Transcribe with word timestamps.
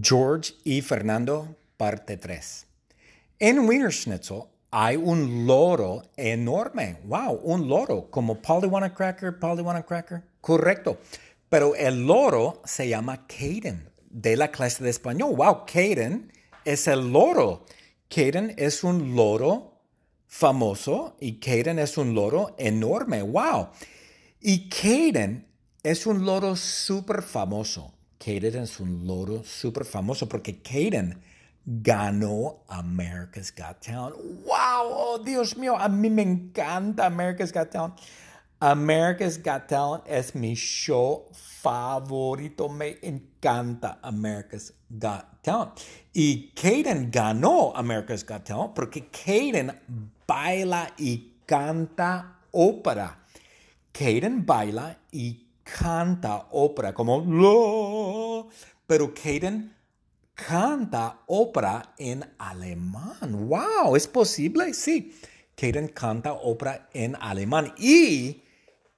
George 0.00 0.54
y 0.62 0.82
Fernando, 0.82 1.56
parte 1.76 2.16
3. 2.16 2.66
En 3.40 3.58
Wiener 3.60 3.90
Schnitzel 3.90 4.44
hay 4.70 4.94
un 4.94 5.46
loro 5.46 6.02
enorme. 6.16 6.98
Wow, 7.06 7.40
un 7.42 7.68
loro, 7.68 8.08
como 8.08 8.40
Polly 8.40 8.68
Wanna 8.68 8.94
Cracker, 8.94 9.36
Polly 9.40 9.62
Wanna 9.62 9.82
Cracker. 9.82 10.22
Correcto. 10.40 10.98
Pero 11.48 11.74
el 11.74 12.06
loro 12.06 12.62
se 12.64 12.88
llama 12.88 13.26
Caden, 13.26 13.90
de 14.08 14.36
la 14.36 14.52
clase 14.52 14.84
de 14.84 14.90
español. 14.90 15.34
Wow, 15.34 15.64
Caden 15.66 16.32
es 16.64 16.86
el 16.86 17.12
loro. 17.12 17.66
Caden 18.08 18.54
es 18.56 18.84
un 18.84 19.16
loro 19.16 19.80
famoso 20.28 21.16
y 21.18 21.40
Caden 21.40 21.80
es 21.80 21.98
un 21.98 22.14
loro 22.14 22.54
enorme. 22.58 23.22
Wow. 23.22 23.70
Y 24.40 24.68
Caden 24.68 25.48
es 25.82 26.06
un 26.06 26.24
loro 26.24 26.54
súper 26.54 27.22
famoso. 27.22 27.92
Caden 28.20 28.64
es 28.64 28.78
un 28.80 29.06
loro 29.06 29.42
súper 29.42 29.86
famoso 29.86 30.28
porque 30.28 30.60
Caden 30.60 31.18
ganó 31.64 32.64
America's 32.68 33.50
Got 33.50 33.80
Talent. 33.80 34.16
¡Wow! 34.44 34.90
Oh, 34.92 35.18
Dios 35.24 35.56
mío, 35.56 35.74
a 35.74 35.88
mí 35.88 36.10
me 36.10 36.22
encanta 36.22 37.06
America's 37.06 37.50
Got 37.50 37.70
Talent. 37.70 37.94
America's 38.60 39.38
Got 39.42 39.68
Talent 39.68 40.04
es 40.06 40.34
mi 40.34 40.54
show 40.54 41.30
favorito. 41.32 42.68
Me 42.68 42.98
encanta 43.00 43.98
America's 44.02 44.74
Got 44.90 45.42
Talent. 45.42 45.80
Y 46.12 46.52
Caden 46.54 47.10
ganó 47.10 47.72
America's 47.74 48.22
Got 48.26 48.44
Talent 48.44 48.74
porque 48.74 49.08
Caden 49.08 49.72
baila 50.26 50.92
y 50.98 51.36
canta 51.46 52.40
ópera. 52.52 53.18
Caden 53.92 54.44
baila 54.44 54.98
y 55.10 55.49
canta 55.78 56.48
ópera 56.50 56.92
como 56.92 57.20
lo, 57.20 58.48
pero 58.86 59.12
Caden 59.14 59.74
canta 60.34 61.20
ópera 61.26 61.94
en 61.98 62.24
alemán. 62.38 63.48
¡Wow! 63.48 63.96
¿Es 63.96 64.06
posible? 64.06 64.74
Sí. 64.74 65.14
Caden 65.54 65.88
canta 65.88 66.32
ópera 66.32 66.88
en 66.92 67.14
alemán 67.16 67.74
y 67.76 68.42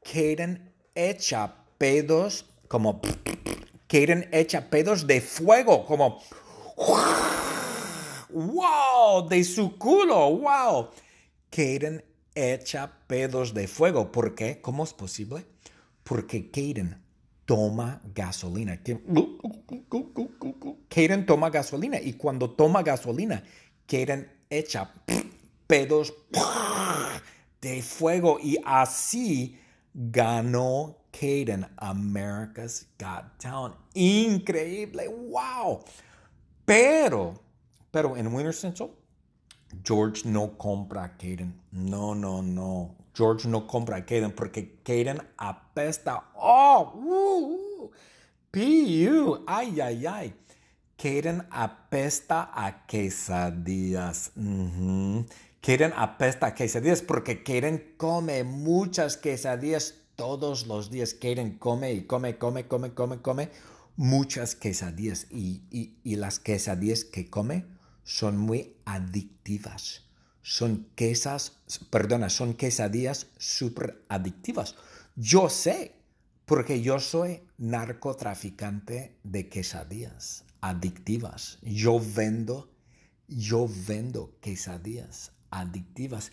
Caden 0.03 0.73
echa 0.95 1.53
pedos 1.77 2.47
como 2.69 3.01
Caden 3.89 4.29
echa 4.33 4.70
pedos 4.70 5.07
de 5.07 5.20
fuego 5.20 5.84
como 5.84 6.20
¡Wow! 8.31 9.29
De 9.29 9.45
su 9.45 9.77
culo. 9.77 10.36
¡Wow! 10.36 10.89
Caden 11.51 12.03
echa 12.34 12.91
pedos 13.07 13.53
de 13.53 13.69
fuego. 13.69 14.11
¿Por 14.11 14.34
qué? 14.34 14.61
¿Cómo 14.62 14.84
es 14.84 14.95
posible? 14.95 15.45
Porque 16.03 16.50
Caden 16.50 17.00
toma 17.45 18.00
gasolina. 18.14 18.81
Caden 20.89 21.27
toma 21.27 21.50
gasolina 21.50 22.00
y 22.00 22.14
cuando 22.14 22.50
toma 22.50 22.83
gasolina, 22.83 23.42
Caden 23.86 24.30
echa 24.48 24.92
pedos 25.67 26.12
de 27.61 27.83
fuego 27.83 28.39
y 28.42 28.58
así 28.64 29.58
ganó 29.95 30.97
Caden 31.11 31.67
America's 31.77 32.86
Got 32.98 33.39
Talent. 33.39 33.77
Increíble, 33.95 35.08
wow. 35.08 35.84
Pero, 36.64 37.34
pero 37.91 38.17
en 38.17 38.28
Winter 38.28 38.55
Central, 38.55 38.91
George 39.84 40.28
no 40.28 40.56
compra 40.56 41.05
a 41.05 41.17
Caden. 41.17 41.55
No, 41.70 42.14
no, 42.14 42.42
no. 42.42 42.97
George 43.15 43.47
no 43.49 43.67
compra 43.67 43.99
a 43.99 44.07
Caden 44.07 44.33
porque 44.33 44.81
Caden 44.83 45.21
apesta. 45.37 46.31
¡Oh! 46.35 46.93
Uh, 46.95 47.91
uh, 48.55 49.45
¡Ay, 49.47 49.81
ay, 49.81 50.07
ay! 50.07 50.35
Caden 50.97 51.47
apesta 51.51 52.51
a 52.55 52.87
quesadillas. 52.87 54.33
Uh 54.37 55.25
apesta 55.95 56.47
a 56.49 56.55
quesadillas 56.55 57.03
porque 57.03 57.43
Caden 57.43 57.95
come 57.97 58.45
muchas 58.45 59.17
quesadillas 59.17 59.95
todos 60.17 60.67
los 60.67 60.91
días. 60.91 61.15
Caden 61.15 61.59
come 61.59 61.92
y 61.92 62.07
come, 62.07 62.39
come, 62.39 62.67
come, 62.67 62.95
come, 62.95 63.20
come 63.20 63.51
muchas 63.97 64.55
quesadillas. 64.55 65.27
Y, 65.31 65.63
y, 65.70 65.98
y 66.03 66.17
las 66.17 66.39
quesadillas 66.39 67.05
que 67.05 67.29
come 67.29 67.67
son 68.05 68.39
muy 68.39 68.77
adictivas 68.85 70.11
son 70.42 70.89
quesas, 70.97 71.58
perdona, 71.91 72.29
son 72.29 72.55
quesadillas 72.55 73.29
súper 73.39 74.03
adictivas. 74.08 74.75
Yo 75.14 75.48
sé, 75.48 75.95
porque 76.45 76.83
yo 76.83 76.98
soy 76.98 77.42
narcotraficante 77.58 79.17
de 79.23 79.48
quesadillas 79.48 80.45
adictivas. 80.61 81.58
Yo 81.63 82.01
vendo, 82.01 82.70
yo 83.29 83.69
vendo 83.86 84.36
quesadillas 84.41 85.33
adictivas. 85.51 86.33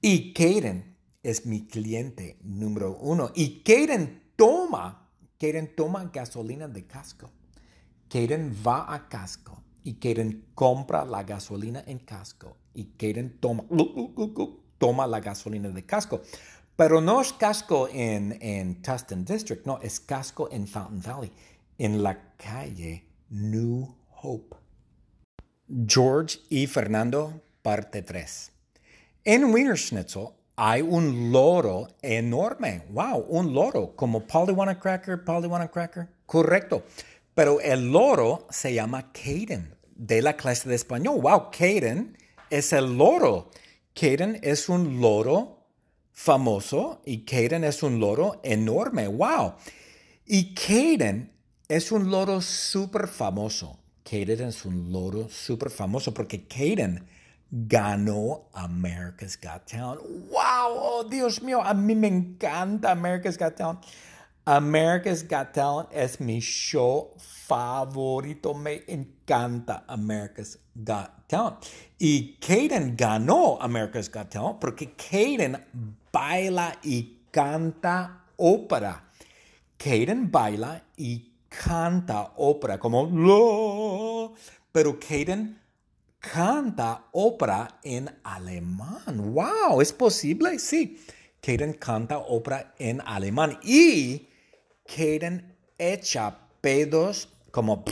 Y 0.00 0.32
Kaden 0.32 0.96
es 1.22 1.44
mi 1.44 1.66
cliente 1.66 2.38
número 2.42 2.96
uno. 2.96 3.32
Y 3.34 3.62
Kaden 3.62 4.32
toma, 4.36 5.10
Kaden 5.38 5.74
toma 5.74 6.04
gasolina 6.12 6.68
de 6.68 6.86
casco. 6.86 7.32
Kaden 8.08 8.54
va 8.64 8.94
a 8.94 9.08
casco 9.08 9.64
y 9.84 9.94
Kaden 9.94 10.46
compra 10.54 11.04
la 11.04 11.22
gasolina 11.22 11.82
en 11.86 11.98
casco 11.98 12.56
y 12.74 12.84
Kaden 12.96 13.38
toma, 13.40 13.64
toma 14.78 15.06
la 15.06 15.20
gasolina 15.20 15.68
de 15.68 15.84
casco. 15.84 16.20
Pero 16.76 17.00
no 17.00 17.20
es 17.20 17.32
casco 17.32 17.88
en, 17.92 18.38
en 18.40 18.80
Tustin 18.82 19.24
District, 19.24 19.66
no, 19.66 19.80
es 19.80 19.98
casco 19.98 20.48
en 20.52 20.66
Fountain 20.66 21.02
Valley, 21.02 21.32
en 21.76 22.02
la 22.02 22.36
calle 22.36 23.04
New 23.30 23.96
Hope. 24.22 24.56
George 25.86 26.38
y 26.48 26.66
Fernando, 26.66 27.42
parte 27.62 28.02
3. 28.02 28.52
En 29.24 29.52
Wiener 29.52 29.76
Schnitzel 29.76 30.28
hay 30.56 30.82
un 30.82 31.30
loro 31.30 31.88
enorme. 32.00 32.84
Wow, 32.90 33.26
un 33.28 33.52
loro, 33.52 33.94
como 33.94 34.26
Polly 34.26 34.52
Wanna 34.52 34.78
Cracker, 34.78 35.24
Polly 35.24 35.46
Wanna 35.46 35.68
Cracker. 35.68 36.08
Correcto. 36.26 36.84
Pero 37.38 37.60
el 37.60 37.92
loro 37.92 38.48
se 38.50 38.74
llama 38.74 39.12
Caden, 39.12 39.72
de 39.94 40.22
la 40.22 40.36
clase 40.36 40.68
de 40.68 40.74
español. 40.74 41.20
Wow, 41.22 41.52
Caden 41.52 42.18
es 42.50 42.72
el 42.72 42.98
loro. 42.98 43.52
Caden 43.94 44.40
es 44.42 44.68
un 44.68 45.00
loro 45.00 45.68
famoso 46.10 47.00
y 47.04 47.24
Caden 47.24 47.62
es 47.62 47.84
un 47.84 48.00
loro 48.00 48.40
enorme. 48.42 49.06
¡Wow! 49.06 49.54
Y 50.26 50.52
Caden 50.52 51.30
es 51.68 51.92
un 51.92 52.10
loro 52.10 52.40
súper 52.40 53.06
famoso. 53.06 53.78
Caden 54.02 54.48
es 54.48 54.64
un 54.64 54.90
loro 54.90 55.28
súper 55.28 55.70
famoso 55.70 56.12
porque 56.12 56.48
Caden 56.48 57.06
ganó 57.52 58.48
America's 58.52 59.38
Got 59.40 59.64
Talent. 59.64 60.00
¡Wow! 60.28 60.74
Oh, 60.74 61.06
Dios 61.08 61.40
mío, 61.40 61.62
a 61.62 61.72
mí 61.72 61.94
me 61.94 62.08
encanta 62.08 62.90
America's 62.90 63.38
Got 63.38 63.54
Talent. 63.54 63.84
America's 64.48 65.22
Got 65.22 65.52
Talent 65.52 65.90
es 65.92 66.20
mi 66.20 66.40
show 66.40 67.12
favorito. 67.18 68.54
Me 68.54 68.82
encanta 68.88 69.84
America's 69.86 70.58
Got 70.74 71.28
Talent. 71.28 71.66
Y 71.98 72.38
Caden 72.40 72.96
ganó 72.96 73.58
America's 73.60 74.10
Got 74.10 74.30
Talent 74.30 74.58
porque 74.58 74.94
Caden 74.96 75.62
baila 76.10 76.78
y 76.82 77.18
canta 77.30 78.24
ópera. 78.38 79.04
Caden 79.76 80.30
baila 80.30 80.82
y 80.96 81.30
canta 81.50 82.32
ópera 82.38 82.78
como 82.78 83.04
lo, 83.04 84.32
pero 84.72 84.98
Caden 84.98 85.60
canta 86.20 87.04
ópera 87.12 87.80
en 87.82 88.08
alemán. 88.24 89.34
¡Wow! 89.34 89.82
¿Es 89.82 89.92
posible? 89.92 90.58
Sí. 90.58 90.98
Caden 91.42 91.74
canta 91.74 92.16
ópera 92.16 92.74
en 92.78 93.02
alemán 93.02 93.58
y 93.62 94.28
Caden 94.88 95.54
echa 95.76 96.38
pedos 96.60 97.28
como... 97.50 97.84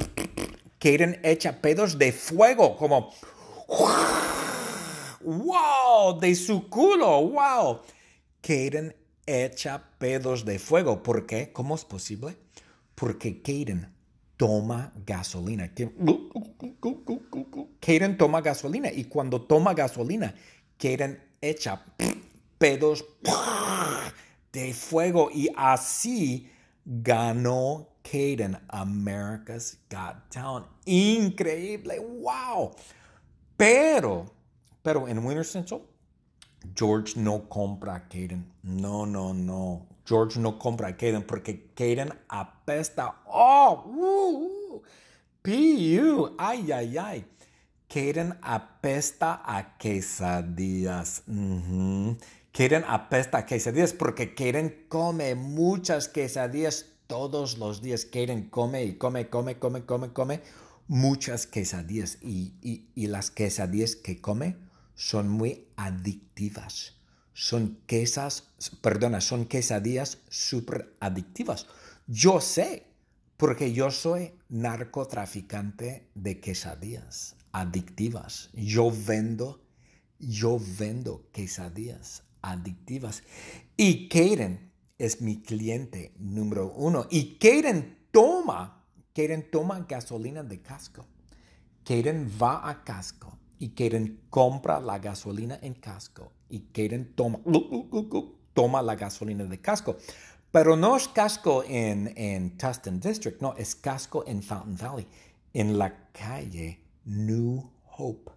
Caden 0.78 1.20
echa 1.22 1.60
pedos 1.60 1.98
de 1.98 2.10
fuego 2.12 2.76
como... 2.76 3.12
¡Wow! 5.20 6.18
De 6.20 6.34
su 6.34 6.68
culo, 6.70 7.28
¡wow! 7.28 7.80
Caden 8.40 8.96
echa 9.26 9.90
pedos 9.98 10.44
de 10.44 10.58
fuego. 10.58 11.02
¿Por 11.02 11.26
qué? 11.26 11.52
¿Cómo 11.52 11.74
es 11.74 11.84
posible? 11.84 12.36
Porque 12.94 13.42
Caden 13.42 13.92
toma 14.38 14.92
gasolina. 15.04 15.70
Caden 17.80 18.16
toma 18.16 18.40
gasolina 18.40 18.90
y 18.90 19.04
cuando 19.04 19.42
toma 19.42 19.74
gasolina, 19.74 20.34
Caden 20.78 21.22
echa 21.42 21.84
pedos 22.58 23.04
de 24.52 24.72
fuego 24.72 25.30
y 25.30 25.50
así 25.54 26.50
ganó 26.86 27.88
Caden 28.02 28.56
America's 28.68 29.78
Got 29.90 30.30
Talent. 30.30 30.66
Increíble, 30.86 31.98
wow. 31.98 32.70
Pero, 33.56 34.26
pero 34.82 35.08
en 35.08 35.18
Winter 35.18 35.44
Central, 35.44 35.82
George 36.74 37.14
no 37.16 37.48
compra 37.48 37.96
a 37.96 38.08
Caden. 38.08 38.46
No, 38.62 39.04
no, 39.04 39.34
no. 39.34 39.86
George 40.06 40.38
no 40.38 40.58
compra 40.58 40.88
a 40.88 40.96
Caden 40.96 41.24
porque 41.24 41.72
Caden 41.74 42.12
apesta. 42.28 43.22
Oh, 43.26 43.82
uh, 43.86 44.76
uh. 44.76 44.82
Piu, 45.42 46.34
ay, 46.38 46.70
ay, 46.72 46.98
ay. 46.98 47.24
Kaden 47.88 48.38
apesta 48.42 49.42
a 49.44 49.76
quesadillas. 49.78 51.22
Kaden 52.56 52.84
apesta 52.88 53.44
quesadillas 53.44 53.92
porque 53.92 54.34
Kaden 54.34 54.86
come 54.88 55.34
muchas 55.34 56.08
quesadillas 56.08 56.86
todos 57.06 57.58
los 57.58 57.82
días. 57.82 58.06
Kaden 58.06 58.48
come 58.48 58.82
y 58.82 58.94
come, 58.94 59.28
come, 59.28 59.58
come, 59.58 59.84
come, 59.84 60.14
come 60.14 60.40
muchas 60.88 61.46
quesadillas. 61.46 62.16
Y, 62.22 62.54
y 62.94 63.06
las 63.08 63.30
quesadillas 63.30 63.94
que 63.94 64.22
come 64.22 64.56
son 64.94 65.28
muy 65.28 65.68
adictivas. 65.76 66.94
Son 67.34 67.78
quesas, 67.84 68.44
perdona, 68.80 69.20
son 69.20 69.44
quesadillas 69.44 70.22
súper 70.30 70.94
adictivas. 70.98 71.66
Yo 72.06 72.40
sé, 72.40 72.86
porque 73.36 73.74
yo 73.74 73.90
soy 73.90 74.32
narcotraficante 74.48 76.08
de 76.14 76.40
quesadillas 76.40 77.36
adictivas. 77.52 78.48
Yo 78.54 78.90
vendo, 78.90 79.60
yo 80.18 80.58
vendo 80.78 81.28
quesadillas 81.32 82.22
adictivas. 82.50 83.22
Y 83.76 84.08
Kaden 84.08 84.72
es 84.98 85.20
mi 85.20 85.42
cliente 85.42 86.12
número 86.18 86.72
uno. 86.72 87.06
Y 87.10 87.38
Kaden 87.38 87.98
toma, 88.10 88.84
Kaden 89.14 89.50
toma 89.50 89.86
gasolina 89.88 90.42
de 90.42 90.60
casco. 90.62 91.06
Kaden 91.84 92.30
va 92.40 92.68
a 92.68 92.82
casco 92.82 93.38
y 93.58 93.70
Kaden 93.70 94.20
compra 94.30 94.80
la 94.80 94.98
gasolina 94.98 95.58
en 95.62 95.74
casco 95.74 96.32
y 96.48 96.60
Kaden 96.60 97.14
toma, 97.14 97.40
toma 98.54 98.82
la 98.82 98.96
gasolina 98.96 99.44
de 99.44 99.60
casco. 99.60 99.96
Pero 100.50 100.76
no 100.76 100.96
es 100.96 101.08
casco 101.08 101.64
en, 101.66 102.12
en 102.16 102.56
Tustin 102.56 102.98
District, 102.98 103.40
no, 103.42 103.54
es 103.56 103.74
casco 103.74 104.24
en 104.26 104.42
Fountain 104.42 104.76
Valley, 104.76 105.06
en 105.52 105.76
la 105.76 106.10
calle 106.12 106.80
New 107.04 107.70
Hope. 107.98 108.32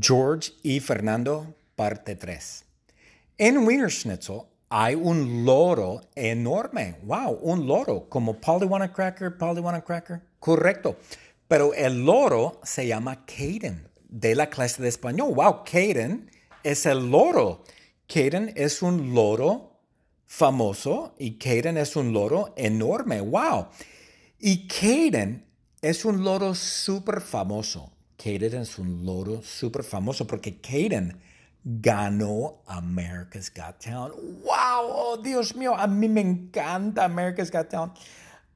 George 0.00 0.52
y 0.62 0.80
Fernando, 0.80 1.54
parte 1.74 2.16
3. 2.16 2.64
En 3.36 3.66
Wiener 3.66 3.90
Schnitzel 3.90 4.42
hay 4.68 4.94
un 4.94 5.44
loro 5.44 6.00
enorme. 6.14 6.98
Wow, 7.02 7.40
un 7.42 7.66
loro, 7.66 8.08
como 8.08 8.40
Polly 8.40 8.68
Cracker, 8.92 9.36
Polly 9.36 9.60
Cracker. 9.84 10.22
Correcto. 10.38 10.98
Pero 11.48 11.74
el 11.74 12.04
loro 12.04 12.60
se 12.62 12.86
llama 12.86 13.26
Caden, 13.26 13.88
de 14.08 14.36
la 14.36 14.48
clase 14.50 14.80
de 14.82 14.88
español. 14.88 15.34
Wow, 15.34 15.64
Caden 15.64 16.30
es 16.62 16.86
el 16.86 17.10
loro. 17.10 17.64
Caden 18.06 18.52
es 18.54 18.82
un 18.82 19.12
loro 19.12 19.80
famoso 20.24 21.16
y 21.18 21.36
Caden 21.36 21.76
es 21.76 21.96
un 21.96 22.12
loro 22.12 22.54
enorme. 22.56 23.20
Wow. 23.20 23.66
Y 24.38 24.68
Caden 24.68 25.44
es 25.82 26.04
un 26.04 26.22
loro 26.22 26.54
súper 26.54 27.20
famoso. 27.20 27.90
Caden 28.16 28.62
es 28.62 28.78
un 28.78 29.04
loro 29.04 29.42
súper 29.42 29.82
famoso 29.82 30.24
porque 30.24 30.60
Caden 30.60 31.18
ganó 31.64 32.62
America's 32.66 33.50
Got 33.50 33.78
Talent. 33.80 34.14
¡Wow! 34.42 34.84
Oh, 34.86 35.16
Dios 35.16 35.54
mío, 35.56 35.74
a 35.74 35.86
mí 35.86 36.08
me 36.08 36.20
encanta 36.20 37.04
America's 37.04 37.50
Got 37.50 37.68
Talent. 37.68 37.98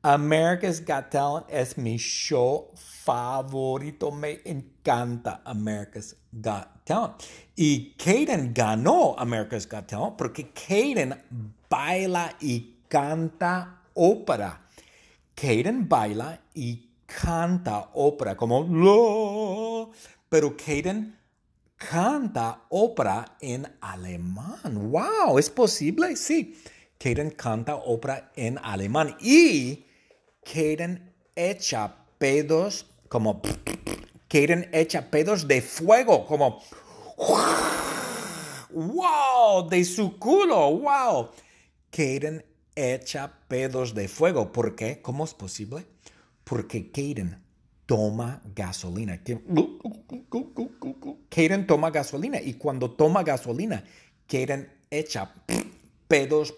America's 0.02 0.80
Got 0.80 1.10
Talent 1.10 1.46
es 1.48 1.76
mi 1.76 1.96
show 1.96 2.70
favorito. 2.76 4.10
Me 4.12 4.40
encanta 4.44 5.40
America's 5.44 6.14
Got 6.32 6.84
Talent. 6.84 7.14
Y 7.56 7.94
Caden 7.96 8.52
ganó 8.54 9.14
America's 9.18 9.66
Got 9.66 9.86
Talent 9.86 10.16
porque 10.16 10.52
Caden 10.52 11.14
baila 11.68 12.34
y 12.40 12.76
canta 12.88 13.80
ópera. 13.94 14.60
Caden 15.34 15.88
baila 15.88 16.40
y 16.54 16.88
canta 17.06 17.90
ópera 17.94 18.36
como 18.36 18.62
lo, 18.62 19.90
pero 20.28 20.56
Caden 20.56 21.17
canta 21.78 22.64
ópera 22.68 23.36
en 23.40 23.66
alemán. 23.80 24.90
¡Wow! 24.90 25.38
¿Es 25.38 25.48
posible? 25.48 26.16
Sí. 26.16 26.60
Caden 26.98 27.30
canta 27.30 27.76
ópera 27.76 28.32
en 28.34 28.58
alemán 28.58 29.16
y 29.20 29.86
Caden 30.44 31.14
echa 31.36 31.94
pedos 32.18 32.86
como 33.08 33.40
Kaden 34.28 34.68
echa 34.72 35.08
pedos 35.08 35.46
de 35.46 35.62
fuego, 35.62 36.26
como 36.26 36.60
wow, 38.70 39.68
de 39.70 39.84
su 39.84 40.18
culo, 40.18 40.76
wow. 40.78 41.30
Kaden 41.90 42.44
echa 42.74 43.32
pedos 43.46 43.94
de 43.94 44.08
fuego. 44.08 44.50
¿Por 44.52 44.74
qué? 44.74 45.00
¿Cómo 45.00 45.24
es 45.24 45.34
posible? 45.34 45.86
Porque 46.42 46.90
Kaden 46.90 47.47
toma 47.88 48.42
gasolina. 48.54 49.18
Kaden 51.30 51.66
toma 51.66 51.90
gasolina 51.90 52.38
y 52.38 52.52
cuando 52.54 52.90
toma 52.90 53.22
gasolina, 53.22 53.82
Kaden 54.26 54.70
echa 54.90 55.32
pedos 56.06 56.54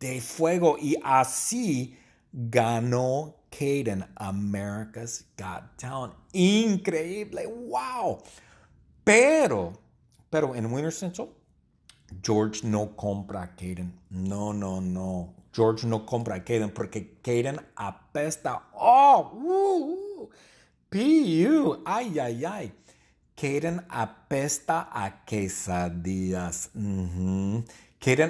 de 0.00 0.20
fuego 0.20 0.76
y 0.76 0.96
así 1.04 1.96
ganó 2.32 3.36
Caden, 3.48 4.04
America's 4.16 5.24
Got 5.38 5.76
Talent. 5.76 6.14
Increíble, 6.32 7.46
wow. 7.46 8.18
Pero, 9.04 9.72
pero 10.28 10.56
en 10.56 10.66
Winter 10.66 10.92
Central, 10.92 11.28
George 12.24 12.66
no 12.66 12.96
compra 12.96 13.42
a 13.42 13.54
Caden. 13.54 13.92
No, 14.10 14.52
no, 14.52 14.80
no. 14.80 15.32
George 15.56 15.86
no 15.86 16.04
compra 16.04 16.34
a 16.34 16.44
Caden 16.44 16.70
porque 16.70 17.16
Caden 17.22 17.58
apesta. 17.76 18.68
Oh, 18.74 19.30
uh, 19.32 20.22
uh. 20.22 20.30
P.U. 20.90 21.82
Ay, 21.86 22.18
ay, 22.18 22.44
ay. 22.44 22.72
Caden 23.34 23.86
apesta 23.88 24.90
a 24.92 25.24
quesadillas. 25.24 26.70
Uh 26.74 27.64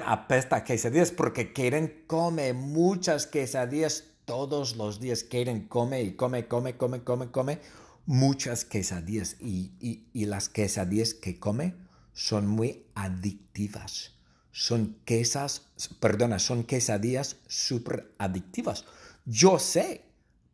apesta 0.05 0.55
a 0.55 0.63
quesadillas 0.63 1.11
porque 1.11 1.53
Caden 1.53 2.05
come 2.07 2.53
muchas 2.53 3.27
quesadillas 3.27 4.05
todos 4.25 4.75
los 4.75 4.99
días 4.99 5.23
Kaden 5.23 5.67
come 5.67 6.01
y 6.01 6.15
come, 6.15 6.47
come, 6.47 6.77
come, 6.77 7.03
come, 7.03 7.29
come 7.29 7.59
muchas 8.07 8.65
quesadillas 8.65 9.35
y, 9.39 10.07
las 10.13 10.49
quesadillas 10.49 11.13
que 11.13 11.39
come 11.39 11.75
son 12.13 12.47
muy 12.47 12.85
adictivas. 12.95 14.16
Son 14.59 14.97
quesas, 15.05 15.67
perdona, 15.99 16.39
son 16.39 16.63
quesadillas 16.63 17.35
súper 17.45 18.11
adictivas. 18.17 18.85
Yo 19.23 19.59
sé, 19.59 20.03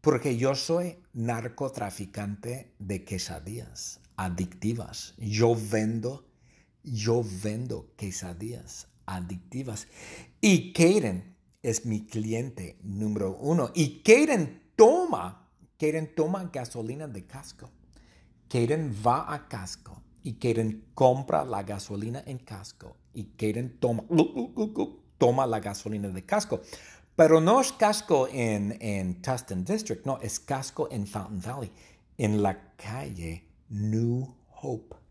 porque 0.01 0.35
yo 0.35 0.55
soy 0.55 0.97
narcotraficante 1.13 2.74
de 2.79 3.05
quesadillas 3.05 4.01
adictivas. 4.17 5.13
Yo 5.17 5.55
vendo, 5.55 6.27
yo 6.83 7.24
vendo 7.41 7.93
quesadillas 7.95 8.89
adictivas. 9.05 9.88
Y 10.41 10.74
Kaden 10.74 11.38
es 11.62 11.86
mi 11.86 12.05
cliente 12.05 12.77
número 12.83 13.38
uno. 13.38 13.72
Y 13.74 14.03
Kaden 14.03 14.63
toma, 14.75 15.50
Kaden 15.79 16.13
toma 16.13 16.43
gasolina 16.51 17.07
de 17.07 17.25
casco. 17.25 17.72
Kaden 18.50 18.93
va 18.93 19.33
a 19.33 19.48
casco 19.48 20.03
y 20.24 20.33
Kaden 20.33 20.89
compra 20.93 21.45
la 21.45 21.63
gasolina 21.63 22.22
en 22.25 22.39
casco. 22.39 22.98
Y 23.13 23.25
Kaden 23.38 23.77
toma, 23.79 24.03
toma 25.17 25.46
la 25.48 25.60
gasolina 25.60 26.10
de 26.10 26.25
casco. 26.25 26.62
Pero 27.15 27.39
no 27.39 27.62
es 27.62 27.72
casco 27.72 28.27
en, 28.32 28.77
en 28.82 29.22
Tustin 29.22 29.63
District, 29.63 30.05
no, 30.05 30.20
es 30.22 30.39
casco 30.39 30.88
en 30.91 31.05
Fountain 31.05 31.41
Valley, 31.41 31.72
en 32.17 32.41
la 32.41 32.74
calle 32.75 33.46
New 33.70 34.36
Hope. 34.62 35.02